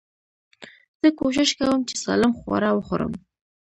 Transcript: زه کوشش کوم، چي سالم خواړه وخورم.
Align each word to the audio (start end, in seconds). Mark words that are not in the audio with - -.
زه 1.01 1.07
کوشش 1.19 1.49
کوم، 1.59 1.79
چي 1.89 1.95
سالم 2.03 2.31
خواړه 2.39 2.69
وخورم. 2.73 3.11